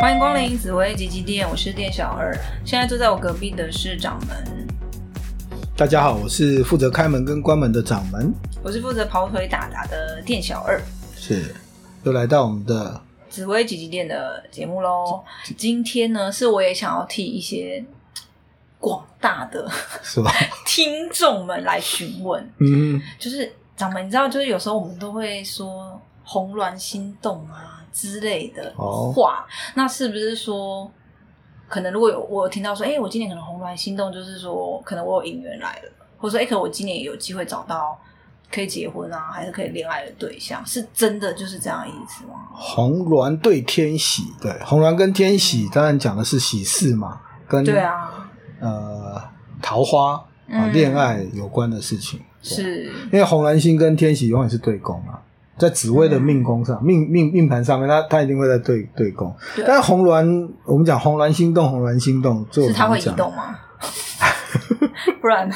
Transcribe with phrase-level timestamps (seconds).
[0.00, 2.34] 欢迎光临紫薇吉吉店，我是店小二。
[2.64, 4.66] 现在坐在我隔壁的是掌门。
[5.76, 8.32] 大家好，我是负责开门跟关门的掌门。
[8.62, 10.80] 我是负责跑腿打杂的店小二。
[11.14, 11.54] 是，
[12.04, 12.98] 又来到我们的
[13.28, 15.22] 紫薇吉吉店的节目喽。
[15.58, 17.84] 今天呢，是我也想要替一些
[18.78, 19.70] 广大的
[20.02, 20.32] 是吧
[20.64, 22.50] 听众们来询问。
[22.56, 26.00] 嗯，就是掌门，你知道，就是有时候我们都会说
[26.30, 27.76] 红鸾心动啊。
[27.92, 30.88] 之类的话，哦、那是不是说，
[31.66, 37.98] 可能如果有我有听到说，哎、欸，我今年可能红鸾心动，就是说，可能我有姻缘来了，或者说，哎、欸，可能我今年也有机会找到
[38.48, 42.46] 可以结婚啊，还是可以恋爱的对象，是真的就是这样的意思吗？
[42.54, 49.20] 红鸾对天喜，对，红鸾跟天喜，当然讲的是喜事嘛，跟对啊，呃，
[49.60, 50.12] 桃花
[50.48, 55.20] 啊，恋爱有关的事情，是因为红鸾星跟天喜永远是对宫啊。
[55.60, 59.32] 在紫薇的命宫上，嗯、命命命盘上面，他他一定会在对对宫。
[59.54, 63.54] 对但是红鸾，我们讲红鸾心动，红鸾心动，是他会移动吗？
[65.20, 65.54] 不然呢？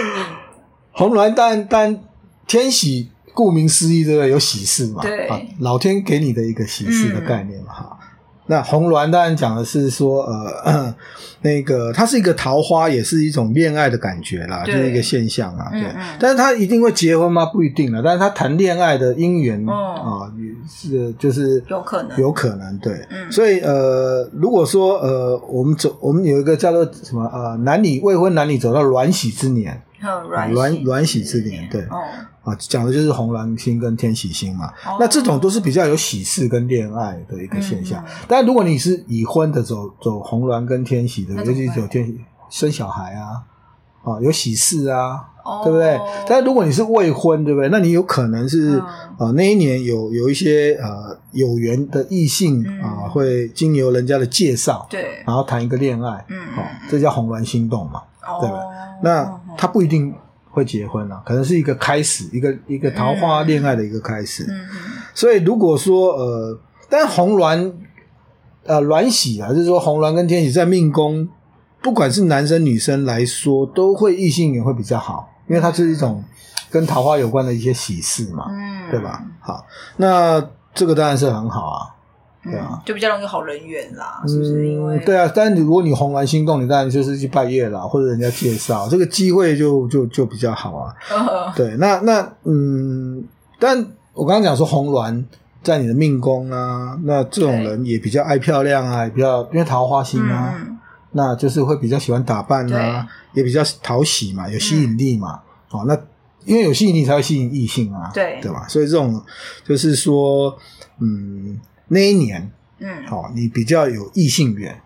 [0.92, 1.98] 红鸾，但但
[2.46, 4.30] 天喜，顾名思义，对不对？
[4.30, 5.02] 有喜事嘛？
[5.02, 8.05] 对、啊，老天给你的一个喜事的概念嘛，哈、嗯。
[8.48, 10.94] 那红鸾当然讲的是说，呃，
[11.42, 15.68] 那个它是一个桃花，也是一种恋爱的感觉啦，就是一个现象啊。
[15.72, 17.46] 对，嗯嗯但是他一定会结婚吗？
[17.46, 18.00] 不一定了。
[18.04, 20.32] 但是他谈恋爱的姻缘啊，
[20.68, 22.92] 是就是有可能，有可能对。
[23.10, 31.82] 嗯、所以呃，如果说呃，我们走，我们有一个叫做什么呃，男女未婚男女走到鸾喜之年，鸾鸾喜之年，对。
[31.82, 32.02] 哦。
[32.46, 38.04] 啊，讲的就是红鸾星跟天喜星嘛，哦、那这种都是比较有喜事跟恋爱的一个现象。
[38.28, 43.42] 但如果你是已婚的走，走走红鸾跟天喜的，尤其是有天喜生小孩啊，
[44.04, 45.98] 啊有喜事啊，哦、对不对？
[46.28, 47.68] 但如果你是未婚，对不对？
[47.68, 48.80] 那你有可能是、嗯、
[49.18, 58.04] 啊那一年有有一些呃有缘的异性、嗯、啊，会经由人家的介绍，对，然后谈一个恋爱，嗯，哦，这叫红鸾心动嘛，哦、
[58.40, 58.62] 对吧？
[59.02, 60.14] 那他不一定。
[60.48, 64.42] 会结婚了，可能是一个开始，一个一个桃花恋爱的一个开始。
[64.48, 64.64] 嗯，
[65.12, 67.74] 所以如果说呃，但红鸾
[68.64, 71.28] 呃鸾喜啊，就是说红鸾跟天喜在命宫，
[71.82, 76.24] 不管是男生女生来说，都会异性缘会比较好，因为它是一种
[76.70, 79.22] 跟桃花有关的一些喜事嘛，嗯，对吧？
[79.40, 79.62] 好，
[79.98, 80.42] 那
[80.72, 81.95] 这个当然是很好啊。
[82.50, 84.68] 对啊，就比较容易好人缘啦，是不是？
[84.68, 90.94] 因为对啊，但是如果你红鸾心动，你当然就是去拜月啦，或者人家介绍， 这个机会就就就比较好啊。
[91.56, 93.24] 对，那那嗯，
[93.58, 93.76] 但
[94.14, 95.24] 我刚刚讲说红鸾
[95.62, 100.54] 在你的命宫啊，那这种人也比较爱漂亮啊，也比较因为桃花心啊，
[101.12, 105.40] 那就是会比较喜欢打扮啊，也比较讨喜嘛，有吸引力嘛。
[105.70, 105.98] 哦，那
[106.44, 108.66] 因为有吸引力才会吸引异性啊，对对吧？
[108.68, 109.20] 所以这种
[109.64, 110.56] 就是说，
[111.00, 111.58] 嗯。
[111.88, 114.80] 那一年，嗯，好，你比较有异性缘，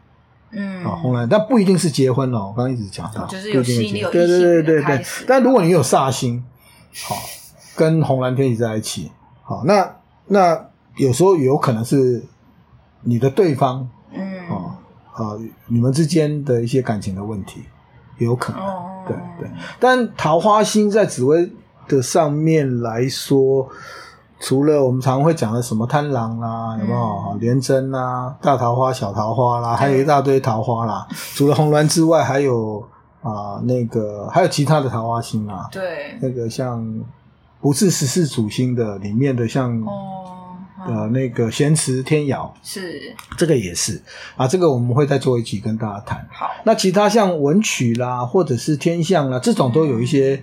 [0.51, 2.49] 嗯，好，红鸾，但不一定是结婚哦。
[2.49, 5.05] 我刚刚一直讲到，就是有吸引力，对对对对对。
[5.27, 6.45] 但如果你有煞星，
[7.05, 7.17] 好，
[7.75, 9.11] 跟红蓝天体在一起，
[9.43, 9.97] 好，那
[10.27, 12.23] 那有时候有可能是
[13.03, 14.79] 你的对方，嗯，啊
[15.15, 15.39] 啊，
[15.69, 17.63] 你们之间的一些感情的问题，
[18.19, 18.61] 有可能，
[19.07, 19.51] 对对。
[19.79, 21.51] 但桃花星在紫微
[21.89, 23.69] 的上面来说。
[24.41, 27.37] 除了我们常会讲的什么贪狼啦，有没有？
[27.39, 31.07] 廉贞啦、大桃花、小桃花啦，还有一大堆桃花啦。
[31.37, 32.83] 除了红鸾之外，还有
[33.23, 35.69] 啊、呃、那个还有其他的桃花星啊。
[35.71, 37.05] 对，那个像
[37.61, 40.57] 不是十四主星的里面的像哦
[40.87, 42.51] 呃那个咸池天姚。
[42.63, 43.15] 是。
[43.37, 44.03] 这个也是。
[44.39, 46.27] 啊，这个我们会再做一集跟大家谈。
[46.33, 50.43] 好，那其他像文曲啦，或者是天象啦，这种都有一些，嗯、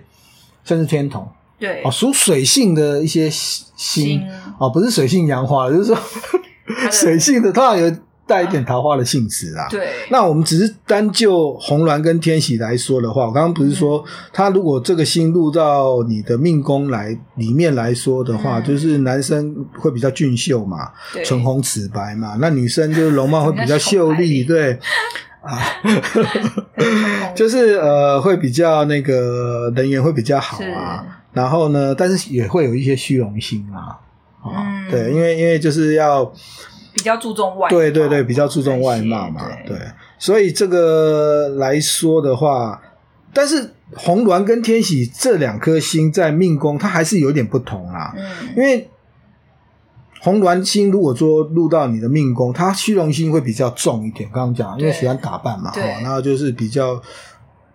[0.64, 1.28] 甚至天同。
[1.60, 1.82] 对。
[1.84, 4.22] 哦，属水性的一些星
[4.60, 5.98] 哦，不是水性杨花，就是说
[6.92, 7.92] 水性的，通常有
[8.26, 9.68] 带一点桃花的性质啊。
[9.70, 14.04] 对，那我们只是单就红鸾跟天喜来说的话，我刚刚不是说，
[14.34, 20.92] 他如果这个星入到你的命宫来里面来说的话，就是男生会比较俊秀嘛，
[21.24, 24.78] 唇红齿白嘛，那女生就是容貌会比较 秀丽，对。
[25.48, 25.62] 啊，
[27.34, 31.17] 就是呃会比较那个人缘会比较好啊。
[31.38, 34.02] 然后呢，但是也会有一些虚荣心啊，
[34.42, 36.26] 啊、嗯，对，因为因为就是要
[36.94, 39.78] 比较注重外貌，对对对，比较注重外貌嘛，对，
[40.18, 42.82] 所以这个来说的话，
[43.32, 48.26] 但是红鸾跟天喜这两颗星在命宫，它还是有点不同啊，嗯，
[48.58, 48.90] 因为
[50.22, 57.00] 红鸾星如果说入到你的命宫，它虚荣心会比较重一点，刚刚讲，因为喜欢打扮嘛，对，然后就是比较。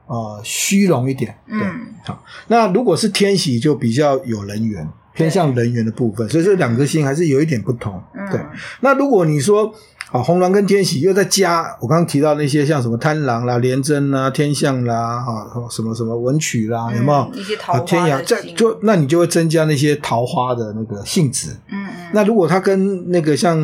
[0.06, 1.58] 呃，虚荣一点，对，
[2.04, 2.18] 好、嗯。
[2.48, 8.38] 那如果是天喜，就比较有人缘，偏向人缘的部分，所以这两颗星还是有一点不同，对。
[8.38, 8.46] 嗯、
[8.80, 9.72] 那如果你说
[10.10, 17.30] 啊，红鸾跟天喜又再加，我刚刚提到那些像什么贪狼啦、廉贞啦、天象啦，啊，什么什么文曲啦，嗯、有没有？
[17.34, 21.56] 一些桃花啊，天阳在就那你就会增加那些桃花的那个性质。
[21.68, 22.10] 嗯嗯。
[22.12, 23.58] 那如果它跟那个像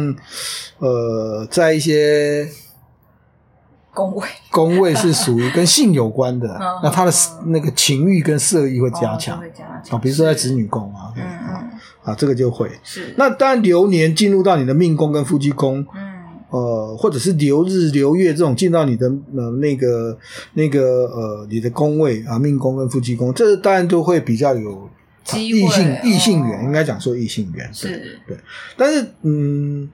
[0.79, 2.49] 呃，在一些
[3.99, 6.47] 宫位，宫位是属于跟性有关的，
[6.85, 7.13] 那他的
[7.47, 9.41] 那个情欲跟色欲会加强。
[9.91, 11.55] 啊，比如说在子女宫啊，嗯嗯，
[12.05, 13.13] 啊，这个就会是。
[13.17, 15.85] 那当然流年进入到你的命宫跟夫妻宫。
[16.51, 19.07] 呃，或者是流日流月这种进到你的
[19.37, 20.17] 呃那个
[20.55, 24.89] 那个呃你的宫位啊，命宫跟夫妻宫，这当然都会比较有
[25.37, 28.35] 异性异性缘，应该讲说异性缘是对。
[28.79, 29.91] 但是嗯，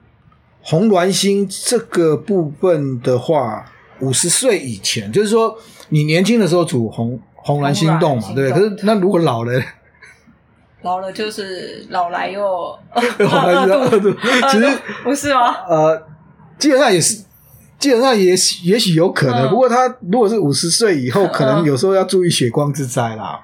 [0.61, 3.65] 红鸾星这个部分的话，
[3.99, 5.57] 五十岁以前，就是说
[5.89, 8.51] 你年轻的时候主红红鸾星动嘛，对。
[8.51, 9.61] 可是那如果老了，
[10.81, 12.41] 老了就是老来又
[13.19, 13.89] 老
[14.49, 14.67] 其实
[15.03, 15.65] 不是吗？
[15.67, 16.07] 呃。
[16.57, 17.21] 基本上也是，
[17.77, 23.41] 基本上也许也许有可能，嗯、不过他如果是五十岁以后，可能有时候要注意血光之灾啦。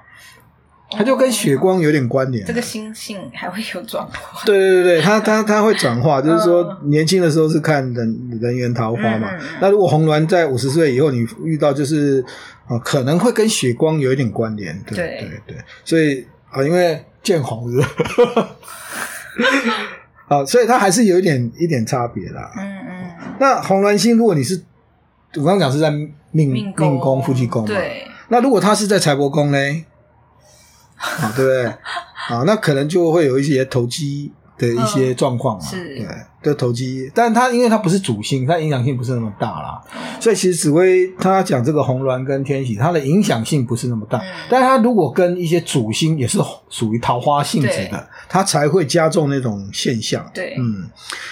[0.92, 2.46] 他、嗯、就跟血光有点关联。
[2.46, 4.42] 这个心性还会有转化。
[4.46, 9.30] 对 对对对，他他他会转化，就是说年轻的时候是看人人缘桃花嘛。
[9.32, 12.24] 嗯、那如果红鸾在五十岁以后，你遇到就是
[12.68, 14.78] 啊，可能会跟血光有一点关联。
[14.86, 17.82] 对对对，所以啊，因为见红日。
[20.28, 22.52] 啊，所以它还是有一点一点差别啦。
[22.58, 23.36] 嗯嗯。
[23.40, 24.62] 那红鸾星，如果你是
[25.36, 25.90] 我刚刚讲是在
[26.32, 28.08] 命命宫、夫妻宫嘛，对。
[28.30, 29.58] 那如果他是在财帛宫呢？
[31.01, 31.65] 啊，对不对？
[31.65, 34.31] 啊，那可能就会有一些投机。
[34.57, 36.06] 的一些状况嘛，是对，
[36.44, 46.38] 就投机，但是它因为它不是主星，它影响性不是那么大啦，嗯、所以其实紫薇他讲这个红鸾跟天喜，它的影响性不是那么大，嗯、但是它如果跟一些主星也是
[46.69, 50.24] 属于桃花性质的，它才会加重那种现象。
[50.31, 50.88] 对，嗯，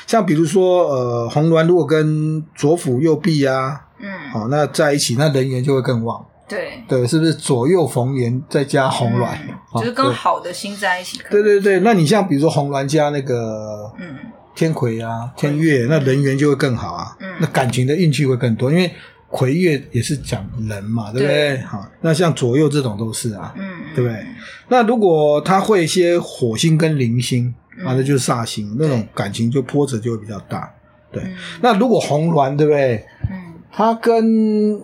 [0.08, 6.26] 像比如说呃，红鸾如果跟左辅右弼啊，嗯，好、哦，那在一起，那人缘就会更旺。
[6.48, 9.38] 对对，是不是左右逢源再加红鸾，
[9.76, 11.20] 就是跟好的星在一起。
[11.30, 14.16] 对对对，那你像比如说红鸾加那个嗯
[14.56, 18.92] 天魁啊天月，那人缘就会更好啊，嗯那感情的运气会更多，因为
[19.28, 21.58] 魁月也是讲人嘛，对不对？
[21.60, 23.64] 好，那像左右这种都是啊，嗯，
[23.96, 24.26] 对不对？
[24.70, 27.54] 那如果他会一些火星跟零星
[27.86, 30.74] 啊，那就是煞星，那种感情就波折就会比较大。
[31.12, 31.24] 对，
[31.62, 33.06] 那如果红鸾对不对？
[33.30, 34.82] 嗯，他跟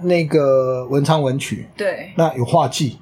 [0.00, 2.98] 那个文昌文曲，对，那有化忌，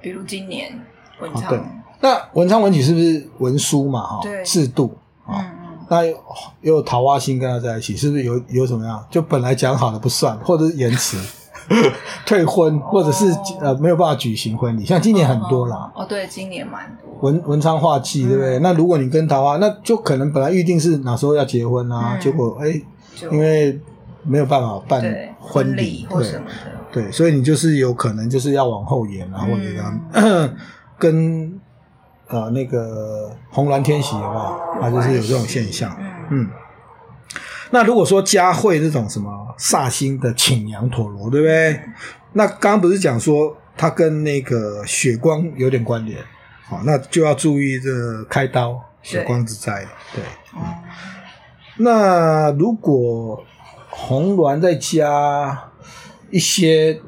[0.00, 0.72] 比如今年
[1.20, 1.60] 文昌，对，
[2.00, 4.02] 那文昌文曲是不是文书嘛？
[4.02, 4.96] 哈，对，制度，
[5.28, 9.04] 嗯嗯，那又有桃花星跟他在一起，是不是有有什么样？
[9.10, 11.18] 就本来讲好的不算，或者是延迟
[12.26, 15.92] 退婚，或者是呃没有办法举行婚礼，像今年很多啦。
[15.94, 18.58] 哦，对，今年蛮多文文昌化忌，对不对？
[18.60, 22.80] 那如果你跟桃花，那就可能本来预定是哪时候要结婚啊，结果哎，
[23.30, 23.78] 因为。
[24.22, 25.02] 没有办法办
[25.40, 30.54] 婚礼或什么的，对，所以你就是有可能就是要往后延啊，或者
[30.98, 31.60] 跟
[32.26, 35.96] 呃那个红鸾天喜的话，它，就是有这种现象。
[36.30, 36.48] 嗯，
[37.70, 41.80] 那如果说加会这种什么煞星的倾羊陀螺，对不对？
[42.32, 46.18] 那刚刚不是讲说它跟那个血光有点关联，
[46.68, 49.86] 好，那就要注意这开刀血光之灾。
[50.14, 50.22] 对，
[50.54, 50.60] 嗯，
[51.78, 53.42] 那如果
[53.88, 55.69] 红鸾再加
[56.30, 57.00] 一些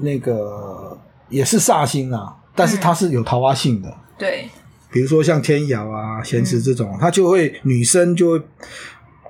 [0.00, 3.94] 那个也是煞星啊，但是它是有桃花性的。
[4.18, 4.48] 对，
[4.90, 8.38] 比如说像天姚啊、咸池这种，它就会女生就会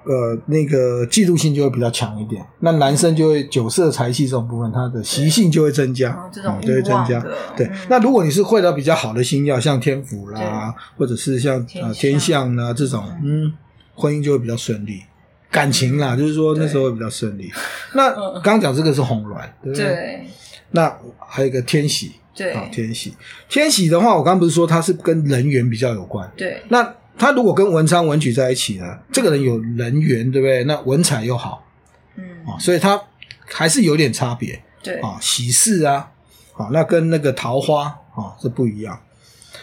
[0.04, 7.22] 呃那个嫉妒心就会比较强一点，那男生就会酒色财气这种部分，它的习性就会增加，这种就会增加。
[7.56, 13.52] 对，那如果你是会到比较好的星耀，像天府啦，或者是像呃天象啊这种，嗯，
[13.94, 15.02] 婚姻就会比较顺利。
[15.50, 17.50] 感情啦，就是说那时候会比较顺利。
[17.94, 19.86] 那刚刚讲这个是红鸾，对不对？
[19.86, 20.26] 对。
[20.72, 23.14] 那还有一个天喜，对，天喜。
[23.48, 26.30] 天喜的话，我刚刚不是说他是跟人缘比较有关？
[26.36, 26.62] 对。
[26.68, 28.84] 那他如果跟文昌文曲在一起呢？
[29.10, 30.64] 这个人有人缘，对不对？
[30.64, 31.64] 那文采又好，
[32.16, 33.00] 嗯啊，所以他
[33.46, 34.62] 还是有点差别。
[34.82, 36.10] 对啊，喜事啊，
[36.52, 39.00] 啊，那跟那个桃花啊是不一样。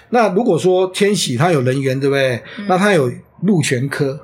[0.09, 2.43] 那如果说天喜他有人缘，对不对？
[2.67, 3.11] 那他有
[3.43, 4.19] 禄权科。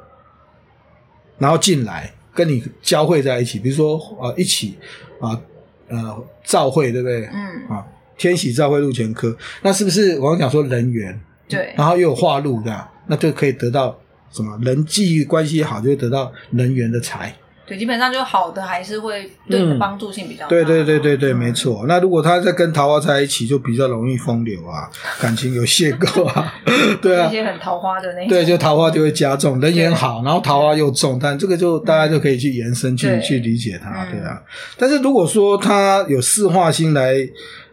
[1.41, 4.77] 然后进来跟你交汇在一起，比如说呃，一起
[5.19, 5.41] 啊，
[5.89, 7.25] 呃，照会对不对？
[7.33, 7.83] 嗯啊，
[8.15, 11.19] 天喜照会禄全科，那是不是我刚讲说人缘？
[11.49, 13.99] 对，然后又有化禄这样，那就可以得到
[14.31, 17.35] 什么人际关系好，就会得到人缘的财。
[17.71, 20.49] 对，基本上就好的还是会对你的帮助性比较大。
[20.49, 21.85] 对对对对对，没错。
[21.87, 26.53] 那如果他在跟桃花在一起，就比较容易风流啊，感情有邂逅啊，
[27.01, 28.27] 对啊， 一些很桃花的那种。
[28.27, 34.41] 对，就桃花就会加重，人缘好，然后桃花又重，但这个就大家就可以去延伸去去理解它，对啊。
[34.77, 37.15] 但是如果说他有四化星来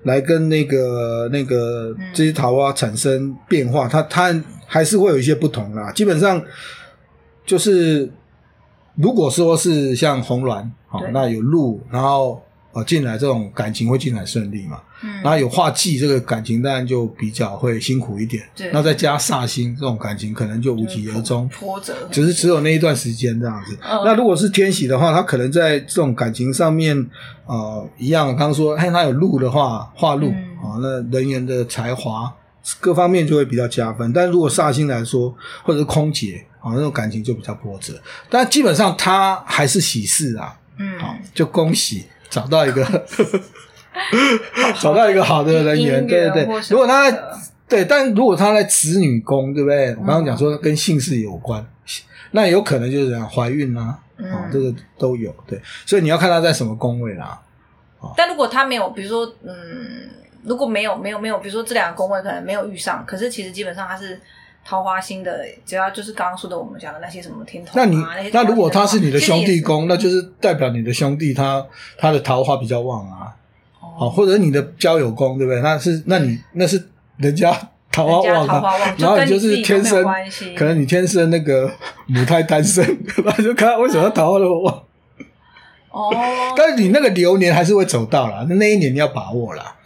[0.05, 4.33] 来跟那个那个这些桃花产生变化，他他
[4.65, 5.91] 还是会有一些不同啦。
[5.91, 6.41] 基本上
[7.45, 8.09] 就是。
[8.99, 14.81] 如果说是像红鸾，好，那有禄，然后呃进来这种感情会进来顺利嘛？
[15.05, 18.43] 嗯，然后有化忌，这个感情当然就比较会辛苦一点。
[18.57, 23.79] 对，那再加煞星，这种感情可能就无疾而终，挫折，只是只有那一段时间这样子。
[23.81, 26.97] 那如果是天喜的话，他可能在这种感情上面，
[27.47, 30.29] 呃，一样，刚刚说，嘿，他有禄的话，化禄
[30.61, 32.35] 啊，那人员的才华
[32.81, 34.13] 各方面就会比较加分。
[34.13, 36.13] 但如果煞星来说，或者是空
[36.71, 36.77] 劫。
[36.77, 37.95] 啊，那种感情就比较波折，
[38.31, 40.59] 但基本上他还是喜事啊。
[40.81, 42.85] 嗯，好，就恭喜找到一个，
[44.81, 46.61] 找到一个好的人缘，对对对。
[46.71, 47.11] 如果他
[47.69, 49.91] 对，但如果他在子女宫，对不对？
[49.97, 51.67] 我刚刚讲说跟姓氏有关，
[52.31, 55.35] 那有可能就是讲怀孕啊，啊，这个都有。
[55.49, 57.41] 对，所以你要看他在什么宫位啦。
[58.17, 60.09] 但如果他没有，比如说，嗯，
[60.45, 64.21] 如果没有没有没有，比如说这两个宫位可能没有遇上，可是其实基本上他是。
[64.69, 67.97] 桃花星的，只要就是刚刚说的，我们讲的那些什么天同啊，那你
[68.31, 73.35] 那，那如果他是你的兄弟宫，那就是代表你的兄弟他他的桃花比较旺啊，
[73.99, 75.63] 哦，或者你的交友宫，对不对？
[75.63, 77.51] 那是那你那是 人家
[77.91, 80.05] 桃花旺啊，然后你就是天生，
[80.55, 81.73] 可能你天生那个
[82.05, 82.85] 母胎单身，
[83.25, 84.83] 那就看为什么桃花那么旺。
[85.91, 86.13] 哦，
[86.55, 89.77] 但是你那个流年还是会走到了，那那一年你要把握了。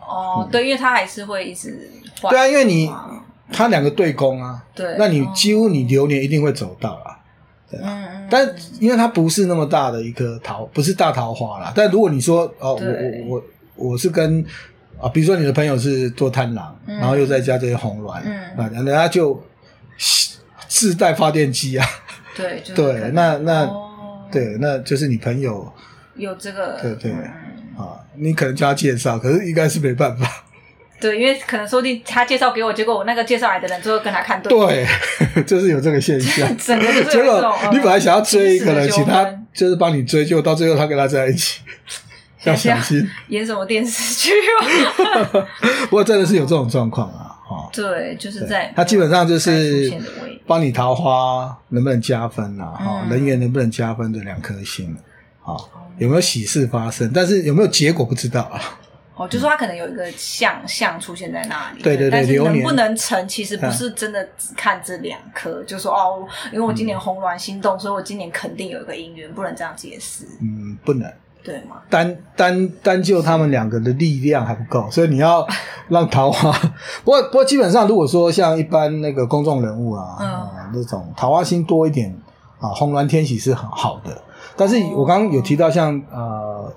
[0.00, 1.90] 哦，对，因为他还是会一直。
[2.22, 2.90] 对啊，因为你。
[3.52, 7.18] 他两个对攻啊，对，那你几乎你流年一定会走到啊，
[7.70, 7.86] 对啊。
[7.86, 11.72] 嗯，但因为它不是那么大的一颗桃，不是大桃花啦。
[11.74, 13.42] 但如果你说哦，我我
[13.76, 14.44] 我我是跟
[15.00, 18.38] 啊，比如说你的朋友是做贪狼，然后又再加这些红鸾，嗯。
[18.56, 19.42] 啊，人家就
[20.68, 21.86] 自带发电机啊，
[22.36, 23.68] 对 对，那那
[24.30, 25.70] 对，那就是你朋友
[26.14, 27.12] 有这个，对对。
[27.76, 30.26] 啊，你可能叫他介绍，可是应该是没办法。
[31.00, 34.52] 对，因为可能说不定他介绍给我，结果我那个介绍来的人最后跟他看对。
[34.52, 34.86] 对，
[35.44, 36.46] 就是有这个现象。
[36.58, 41.60] 整个就是结果你本来想要追一个人，其他就是帮你追，结果到最后他跟他在一起，
[42.44, 43.08] 要小心。
[43.28, 44.30] 演什么电视剧
[45.84, 47.36] 不过真的是有这种状况啊！
[47.48, 49.92] 哈，对，就是在他基本上就是
[50.46, 52.66] 帮你桃花能不能加分啊？
[52.78, 54.96] 哈，人缘能不能加分的两颗星
[55.42, 55.56] 啊？
[55.98, 57.10] 有没有喜事发生？
[57.12, 58.60] 但是有没有结果不知道啊？
[59.20, 70.24] 哦，就是说他可能有一个象象出现在那里，对对对，但是能不能成，其实不是真的只看这两颗，就说哦，因为我今年红鸾心动，所以我今年肯定有一个姻缘，不能这样解释。
[70.40, 71.12] 嗯，不能，
[71.44, 71.82] 对吗？
[71.90, 75.46] 单单单就他们两个的力量还不够，所以你要
[75.88, 76.50] 让桃花。
[77.04, 82.10] 不过不过，基本上如果说像一般那个公众人物啊，嗯，那种桃花星多一点
[82.58, 84.22] 啊，红鸾天喜是很好的。
[84.56, 86.72] 但是我刚刚有提到像呃。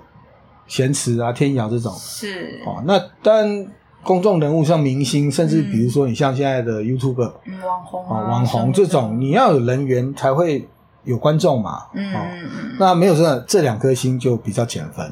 [0.66, 3.66] 咸池啊，天姚这种是哦，那但
[4.02, 10.68] 公众人物像明星，甚至比如说你像现在的 YouTuber、嗯、网红啊、哦、网红这种，你要有人缘才会
[11.04, 11.86] 有观众嘛。
[11.94, 15.10] 嗯、哦、嗯，那没有这这两颗星就比较减分。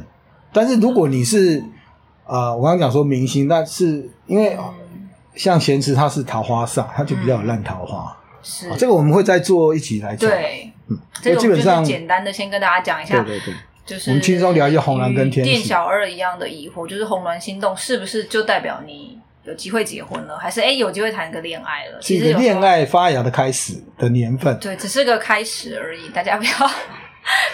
[0.52, 1.58] 但是如果你是
[2.26, 8.14] 啊、呃，我刚刚讲说明星，但是因为、嗯、像咸池他是桃花煞，他就比较有烂桃花。
[8.42, 10.28] 是、哦、这个我们会再做一起来讲。
[10.28, 13.22] 对，嗯，这个基本上简单的先跟大家讲一下。
[13.22, 13.54] 对对对。
[13.84, 15.50] 就是我们轻松聊一下红鸾跟天喜。
[15.50, 21.98] 店小二一样的疑惑，就是红鸾心动是不是就代表你有机会结婚了，还是哎有机会谈个恋爱了？
[22.00, 26.50] 其实恋爱发芽的开始的年份，对， 只是个开始而已，大家不要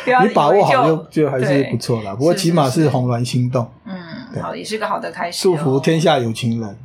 [0.05, 0.23] 不要。
[0.23, 2.15] 你把握好就就还是不错啦。
[2.15, 5.43] 不过起码是红鸾心动，嗯，好，也是个好的开始。
[5.43, 6.77] 祝福天下有情人，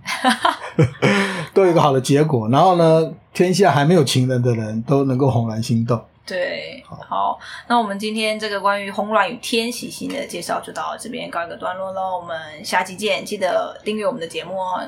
[1.53, 2.47] 都有一个好的结果。
[2.50, 6.01] 然后呢，天下还没有情人的人都能够红鸾心动。
[6.25, 7.38] 对，好，
[7.68, 12.18] 那我们今天这个关于红鸾与天喜星的介绍就到这边告一个段落喽。
[12.18, 14.82] 我们下期见，记得订阅我们的节目哦。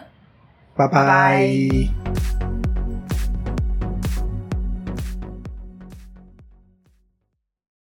[0.76, 0.94] 拜拜。
[0.94, 2.25] 拜拜。